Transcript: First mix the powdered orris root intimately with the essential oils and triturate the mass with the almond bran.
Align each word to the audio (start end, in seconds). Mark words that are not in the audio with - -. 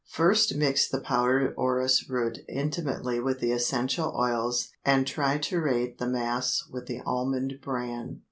First 0.09 0.55
mix 0.55 0.87
the 0.89 0.99
powdered 0.99 1.53
orris 1.57 2.09
root 2.09 2.39
intimately 2.49 3.19
with 3.19 3.39
the 3.39 3.51
essential 3.51 4.15
oils 4.17 4.69
and 4.83 5.05
triturate 5.05 5.99
the 5.99 6.07
mass 6.07 6.63
with 6.71 6.87
the 6.87 7.01
almond 7.05 7.59
bran. 7.61 8.19